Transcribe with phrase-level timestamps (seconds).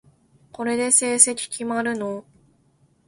[0.51, 2.25] これで成績決まるの？